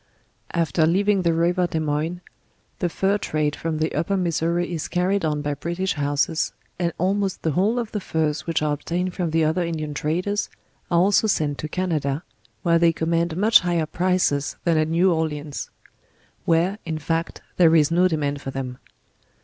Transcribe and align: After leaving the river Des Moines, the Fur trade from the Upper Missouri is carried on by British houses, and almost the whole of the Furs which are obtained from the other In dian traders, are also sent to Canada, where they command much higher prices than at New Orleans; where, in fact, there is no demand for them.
After 0.55 0.87
leaving 0.87 1.21
the 1.21 1.31
river 1.31 1.67
Des 1.67 1.79
Moines, 1.79 2.21
the 2.79 2.89
Fur 2.89 3.19
trade 3.19 3.55
from 3.55 3.77
the 3.77 3.93
Upper 3.93 4.17
Missouri 4.17 4.73
is 4.73 4.87
carried 4.87 5.23
on 5.23 5.43
by 5.43 5.53
British 5.53 5.93
houses, 5.93 6.53
and 6.79 6.91
almost 6.97 7.43
the 7.43 7.51
whole 7.51 7.77
of 7.77 7.91
the 7.91 7.99
Furs 7.99 8.47
which 8.47 8.63
are 8.63 8.73
obtained 8.73 9.13
from 9.13 9.29
the 9.29 9.45
other 9.45 9.61
In 9.61 9.75
dian 9.77 9.93
traders, 9.93 10.49
are 10.89 10.97
also 10.99 11.27
sent 11.27 11.59
to 11.59 11.69
Canada, 11.69 12.23
where 12.63 12.79
they 12.79 12.91
command 12.93 13.37
much 13.37 13.59
higher 13.59 13.85
prices 13.85 14.55
than 14.63 14.75
at 14.75 14.87
New 14.87 15.13
Orleans; 15.13 15.69
where, 16.45 16.79
in 16.83 16.97
fact, 16.97 17.43
there 17.57 17.75
is 17.75 17.91
no 17.91 18.07
demand 18.07 18.41
for 18.41 18.49
them. 18.49 18.79